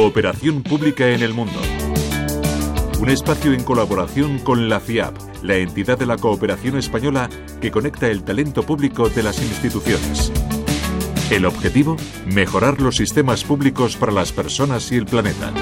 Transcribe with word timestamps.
Cooperación 0.00 0.62
pública 0.62 1.08
en 1.08 1.24
el 1.24 1.34
mundo. 1.34 1.60
Un 3.00 3.08
espacio 3.10 3.52
en 3.52 3.64
colaboración 3.64 4.38
con 4.38 4.68
la 4.68 4.78
FIAP, 4.78 5.16
la 5.42 5.56
entidad 5.56 5.98
de 5.98 6.06
la 6.06 6.16
cooperación 6.16 6.78
española 6.78 7.28
que 7.60 7.72
conecta 7.72 8.06
el 8.06 8.22
talento 8.22 8.62
público 8.62 9.08
de 9.08 9.24
las 9.24 9.42
instituciones. 9.42 10.30
El 11.32 11.44
objetivo, 11.46 11.96
mejorar 12.26 12.80
los 12.80 12.94
sistemas 12.94 13.42
públicos 13.42 13.96
para 13.96 14.12
las 14.12 14.30
personas 14.30 14.92
y 14.92 14.98
el 14.98 15.06
planeta. 15.06 15.52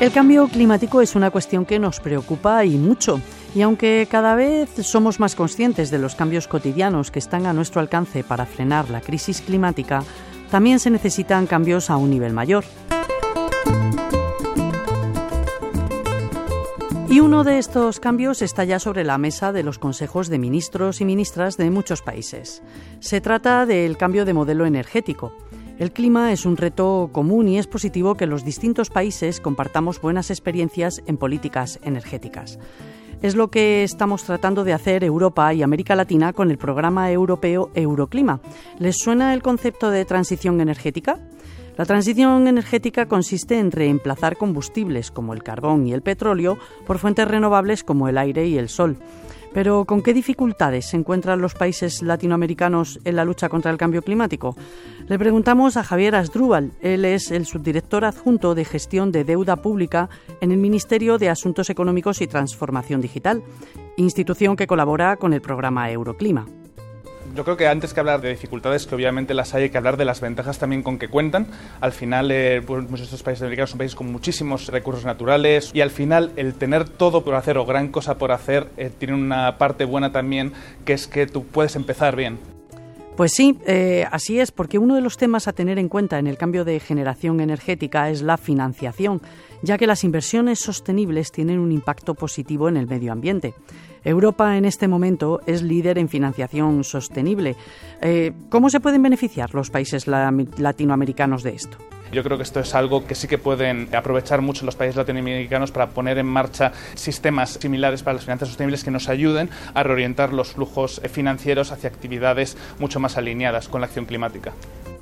El 0.00 0.10
cambio 0.10 0.48
climático 0.48 1.02
es 1.02 1.14
una 1.14 1.30
cuestión 1.30 1.64
que 1.64 1.78
nos 1.78 2.00
preocupa 2.00 2.64
y 2.64 2.76
mucho. 2.78 3.20
Y 3.54 3.62
aunque 3.62 4.08
cada 4.10 4.34
vez 4.34 4.70
somos 4.82 5.20
más 5.20 5.36
conscientes 5.36 5.92
de 5.92 6.00
los 6.00 6.16
cambios 6.16 6.48
cotidianos 6.48 7.12
que 7.12 7.20
están 7.20 7.46
a 7.46 7.52
nuestro 7.52 7.80
alcance 7.80 8.24
para 8.24 8.44
frenar 8.44 8.90
la 8.90 9.00
crisis 9.00 9.40
climática, 9.40 10.02
también 10.50 10.78
se 10.78 10.90
necesitan 10.90 11.46
cambios 11.46 11.90
a 11.90 11.96
un 11.96 12.10
nivel 12.10 12.32
mayor. 12.32 12.64
Y 17.14 17.20
uno 17.20 17.44
de 17.44 17.58
estos 17.58 18.00
cambios 18.00 18.42
está 18.42 18.64
ya 18.64 18.80
sobre 18.80 19.04
la 19.04 19.18
mesa 19.18 19.52
de 19.52 19.62
los 19.62 19.78
consejos 19.78 20.28
de 20.28 20.40
ministros 20.40 21.00
y 21.00 21.04
ministras 21.04 21.56
de 21.56 21.70
muchos 21.70 22.02
países. 22.02 22.60
Se 22.98 23.20
trata 23.20 23.66
del 23.66 23.96
cambio 23.96 24.24
de 24.24 24.34
modelo 24.34 24.66
energético. 24.66 25.32
El 25.78 25.92
clima 25.92 26.32
es 26.32 26.44
un 26.44 26.56
reto 26.56 27.10
común 27.12 27.46
y 27.46 27.58
es 27.58 27.68
positivo 27.68 28.16
que 28.16 28.26
los 28.26 28.44
distintos 28.44 28.90
países 28.90 29.40
compartamos 29.40 30.00
buenas 30.00 30.30
experiencias 30.30 31.02
en 31.06 31.16
políticas 31.16 31.78
energéticas. 31.84 32.58
Es 33.24 33.34
lo 33.34 33.48
que 33.48 33.84
estamos 33.84 34.22
tratando 34.24 34.64
de 34.64 34.74
hacer 34.74 35.02
Europa 35.02 35.54
y 35.54 35.62
América 35.62 35.96
Latina 35.96 36.34
con 36.34 36.50
el 36.50 36.58
programa 36.58 37.10
europeo 37.10 37.70
Euroclima. 37.74 38.40
¿Les 38.78 38.98
suena 38.98 39.32
el 39.32 39.40
concepto 39.42 39.88
de 39.90 40.04
transición 40.04 40.60
energética? 40.60 41.18
La 41.78 41.86
transición 41.86 42.46
energética 42.48 43.08
consiste 43.08 43.58
en 43.58 43.72
reemplazar 43.72 44.36
combustibles 44.36 45.10
como 45.10 45.32
el 45.32 45.42
carbón 45.42 45.86
y 45.86 45.94
el 45.94 46.02
petróleo 46.02 46.58
por 46.86 46.98
fuentes 46.98 47.26
renovables 47.26 47.82
como 47.82 48.08
el 48.08 48.18
aire 48.18 48.46
y 48.46 48.58
el 48.58 48.68
sol. 48.68 48.98
Pero 49.54 49.84
¿con 49.84 50.02
qué 50.02 50.12
dificultades 50.12 50.86
se 50.86 50.96
encuentran 50.96 51.40
los 51.40 51.54
países 51.54 52.02
latinoamericanos 52.02 52.98
en 53.04 53.14
la 53.14 53.24
lucha 53.24 53.48
contra 53.48 53.70
el 53.70 53.78
cambio 53.78 54.02
climático? 54.02 54.56
Le 55.06 55.16
preguntamos 55.16 55.76
a 55.76 55.84
Javier 55.84 56.16
Asdrúbal. 56.16 56.72
Él 56.82 57.04
es 57.04 57.30
el 57.30 57.46
subdirector 57.46 58.04
adjunto 58.04 58.56
de 58.56 58.64
gestión 58.64 59.12
de 59.12 59.22
deuda 59.22 59.54
pública 59.56 60.10
en 60.40 60.50
el 60.50 60.58
Ministerio 60.58 61.18
de 61.18 61.30
Asuntos 61.30 61.70
Económicos 61.70 62.20
y 62.20 62.26
Transformación 62.26 63.00
Digital, 63.00 63.44
institución 63.96 64.56
que 64.56 64.66
colabora 64.66 65.16
con 65.16 65.32
el 65.32 65.40
programa 65.40 65.88
Euroclima 65.88 66.46
yo 67.34 67.44
creo 67.44 67.56
que 67.56 67.66
antes 67.66 67.92
que 67.92 68.00
hablar 68.00 68.20
de 68.20 68.30
dificultades, 68.30 68.86
que 68.86 68.94
obviamente 68.94 69.34
las 69.34 69.54
hay, 69.54 69.64
hay 69.64 69.70
que 69.70 69.78
hablar 69.78 69.96
de 69.96 70.04
las 70.04 70.20
ventajas 70.20 70.58
también 70.58 70.82
con 70.82 70.98
que 70.98 71.08
cuentan. 71.08 71.46
Al 71.80 71.92
final, 71.92 72.30
eh, 72.30 72.62
pues, 72.64 72.82
muchos 72.84 73.00
de 73.00 73.04
estos 73.04 73.22
países 73.22 73.42
americanos 73.42 73.70
son 73.70 73.78
países 73.78 73.94
con 73.94 74.10
muchísimos 74.10 74.68
recursos 74.68 75.04
naturales 75.04 75.70
y 75.74 75.80
al 75.80 75.90
final 75.90 76.32
el 76.36 76.54
tener 76.54 76.88
todo 76.88 77.24
por 77.24 77.34
hacer 77.34 77.58
o 77.58 77.66
gran 77.66 77.88
cosa 77.88 78.18
por 78.18 78.32
hacer 78.32 78.68
eh, 78.76 78.90
tiene 78.96 79.14
una 79.14 79.58
parte 79.58 79.84
buena 79.84 80.12
también, 80.12 80.52
que 80.84 80.92
es 80.92 81.06
que 81.06 81.26
tú 81.26 81.44
puedes 81.44 81.76
empezar 81.76 82.16
bien. 82.16 82.53
Pues 83.16 83.32
sí, 83.32 83.56
eh, 83.64 84.06
así 84.10 84.40
es, 84.40 84.50
porque 84.50 84.78
uno 84.78 84.96
de 84.96 85.00
los 85.00 85.16
temas 85.16 85.46
a 85.46 85.52
tener 85.52 85.78
en 85.78 85.88
cuenta 85.88 86.18
en 86.18 86.26
el 86.26 86.36
cambio 86.36 86.64
de 86.64 86.80
generación 86.80 87.40
energética 87.40 88.10
es 88.10 88.22
la 88.22 88.36
financiación, 88.36 89.22
ya 89.62 89.78
que 89.78 89.86
las 89.86 90.02
inversiones 90.02 90.58
sostenibles 90.58 91.30
tienen 91.30 91.60
un 91.60 91.70
impacto 91.70 92.14
positivo 92.14 92.68
en 92.68 92.76
el 92.76 92.88
medio 92.88 93.12
ambiente. 93.12 93.54
Europa 94.02 94.56
en 94.56 94.64
este 94.64 94.88
momento 94.88 95.40
es 95.46 95.62
líder 95.62 95.98
en 95.98 96.08
financiación 96.08 96.82
sostenible. 96.82 97.54
Eh, 98.02 98.32
¿Cómo 98.50 98.68
se 98.68 98.80
pueden 98.80 99.02
beneficiar 99.02 99.54
los 99.54 99.70
países 99.70 100.08
latinoamericanos 100.08 101.44
de 101.44 101.54
esto? 101.54 101.78
Yo 102.14 102.22
creo 102.22 102.36
que 102.36 102.44
esto 102.44 102.60
es 102.60 102.76
algo 102.76 103.04
que 103.06 103.16
sí 103.16 103.26
que 103.26 103.38
pueden 103.38 103.88
aprovechar 103.92 104.40
mucho 104.40 104.64
los 104.64 104.76
países 104.76 104.94
latinoamericanos 104.94 105.72
para 105.72 105.88
poner 105.88 106.16
en 106.18 106.26
marcha 106.26 106.70
sistemas 106.94 107.58
similares 107.60 108.04
para 108.04 108.14
las 108.14 108.24
finanzas 108.24 108.50
sostenibles 108.50 108.84
que 108.84 108.92
nos 108.92 109.08
ayuden 109.08 109.50
a 109.74 109.82
reorientar 109.82 110.32
los 110.32 110.52
flujos 110.52 111.00
financieros 111.10 111.72
hacia 111.72 111.90
actividades 111.90 112.56
mucho 112.78 113.00
más 113.00 113.18
alineadas 113.18 113.68
con 113.68 113.80
la 113.80 113.88
acción 113.88 114.04
climática. 114.04 114.52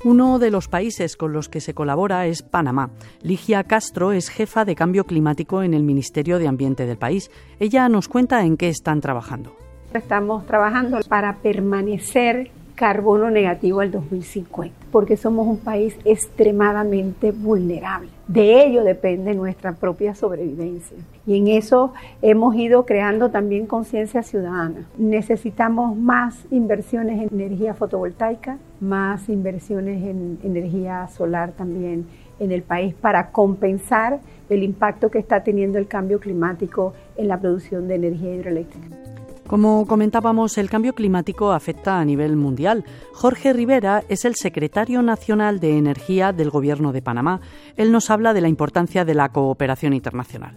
Uno 0.03 0.39
de 0.39 0.49
los 0.49 0.67
países 0.67 1.15
con 1.15 1.33
los 1.33 1.49
que 1.49 1.61
se 1.61 1.75
colabora 1.75 2.25
es 2.25 2.41
Panamá. 2.41 2.89
Ligia 3.21 3.63
Castro 3.63 4.11
es 4.11 4.29
jefa 4.29 4.65
de 4.65 4.75
cambio 4.75 5.05
climático 5.05 5.61
en 5.61 5.75
el 5.75 5.83
Ministerio 5.83 6.39
de 6.39 6.47
Ambiente 6.47 6.87
del 6.87 6.97
país. 6.97 7.29
Ella 7.59 7.87
nos 7.89 8.07
cuenta 8.07 8.43
en 8.43 8.57
qué 8.57 8.69
están 8.69 9.01
trabajando. 9.01 9.55
Estamos 9.93 10.47
trabajando 10.47 10.99
para 11.07 11.37
permanecer 11.37 12.49
carbono 12.83 13.31
negativo 13.31 13.79
al 13.79 13.91
2050, 13.91 14.75
porque 14.91 15.15
somos 15.15 15.47
un 15.47 15.57
país 15.57 15.95
extremadamente 16.03 17.31
vulnerable. 17.31 18.09
De 18.27 18.65
ello 18.65 18.83
depende 18.83 19.33
nuestra 19.33 19.71
propia 19.71 20.15
sobrevivencia. 20.15 20.97
Y 21.25 21.37
en 21.37 21.47
eso 21.47 21.93
hemos 22.21 22.53
ido 22.57 22.85
creando 22.85 23.29
también 23.31 23.67
conciencia 23.67 24.21
ciudadana. 24.21 24.85
Necesitamos 24.97 25.95
más 25.95 26.43
inversiones 26.51 27.21
en 27.21 27.39
energía 27.39 27.73
fotovoltaica, 27.73 28.57
más 28.81 29.29
inversiones 29.29 30.03
en 30.03 30.39
energía 30.43 31.07
solar 31.07 31.53
también 31.53 32.05
en 32.41 32.51
el 32.51 32.63
país 32.63 32.93
para 32.93 33.31
compensar 33.31 34.19
el 34.49 34.61
impacto 34.61 35.09
que 35.09 35.19
está 35.19 35.41
teniendo 35.41 35.77
el 35.77 35.87
cambio 35.87 36.19
climático 36.19 36.91
en 37.15 37.29
la 37.29 37.39
producción 37.39 37.87
de 37.87 37.95
energía 37.95 38.35
hidroeléctrica. 38.35 39.02
Como 39.47 39.85
comentábamos, 39.87 40.57
el 40.57 40.69
cambio 40.69 40.93
climático 40.93 41.51
afecta 41.51 41.99
a 41.99 42.05
nivel 42.05 42.37
mundial. 42.37 42.85
Jorge 43.13 43.53
Rivera 43.53 44.03
es 44.07 44.25
el 44.25 44.35
secretario 44.35 45.01
nacional 45.01 45.59
de 45.59 45.77
Energía 45.77 46.31
del 46.31 46.49
Gobierno 46.49 46.91
de 46.93 47.01
Panamá. 47.01 47.41
Él 47.75 47.91
nos 47.91 48.09
habla 48.09 48.33
de 48.33 48.41
la 48.41 48.47
importancia 48.47 49.05
de 49.05 49.13
la 49.13 49.29
cooperación 49.29 49.93
internacional. 49.93 50.55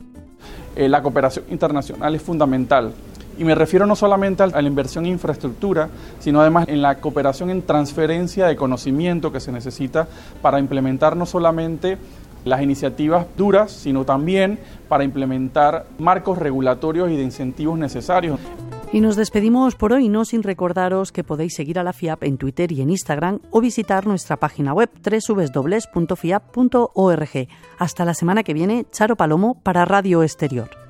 Eh, 0.76 0.88
la 0.88 1.02
cooperación 1.02 1.46
internacional 1.50 2.14
es 2.14 2.22
fundamental. 2.22 2.92
Y 3.38 3.44
me 3.44 3.54
refiero 3.54 3.86
no 3.86 3.96
solamente 3.96 4.44
a 4.44 4.46
la 4.46 4.62
inversión 4.62 5.04
en 5.04 5.12
infraestructura, 5.12 5.88
sino 6.20 6.40
además 6.40 6.68
en 6.68 6.80
la 6.80 7.00
cooperación 7.00 7.50
en 7.50 7.62
transferencia 7.62 8.46
de 8.46 8.56
conocimiento 8.56 9.30
que 9.30 9.40
se 9.40 9.52
necesita 9.52 10.08
para 10.40 10.58
implementar 10.58 11.16
no 11.16 11.26
solamente 11.26 11.98
las 12.46 12.62
iniciativas 12.62 13.26
duras, 13.36 13.72
sino 13.72 14.04
también 14.04 14.58
para 14.88 15.04
implementar 15.04 15.86
marcos 15.98 16.38
regulatorios 16.38 17.10
y 17.10 17.16
de 17.16 17.22
incentivos 17.22 17.78
necesarios. 17.78 18.38
Y 18.92 19.00
nos 19.00 19.16
despedimos 19.16 19.74
por 19.74 19.92
hoy, 19.92 20.08
no 20.08 20.24
sin 20.24 20.42
recordaros 20.42 21.12
que 21.12 21.24
podéis 21.24 21.54
seguir 21.54 21.78
a 21.78 21.82
la 21.82 21.92
FIAP 21.92 22.22
en 22.22 22.38
Twitter 22.38 22.72
y 22.72 22.80
en 22.82 22.90
Instagram 22.90 23.40
o 23.50 23.60
visitar 23.60 24.06
nuestra 24.06 24.36
página 24.36 24.72
web 24.72 24.88
www.fiap.org. 25.02 25.88
Hasta 27.78 28.04
la 28.04 28.14
semana 28.14 28.42
que 28.42 28.54
viene, 28.54 28.86
Charo 28.92 29.16
Palomo 29.16 29.60
para 29.62 29.84
Radio 29.84 30.22
Exterior. 30.22 30.85